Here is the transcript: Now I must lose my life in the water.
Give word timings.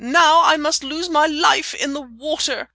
Now 0.03 0.41
I 0.43 0.57
must 0.57 0.83
lose 0.83 1.09
my 1.11 1.27
life 1.27 1.75
in 1.75 1.93
the 1.93 2.01
water. 2.01 2.67